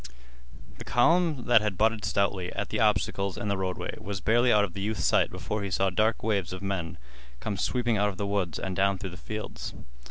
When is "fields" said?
9.17-9.75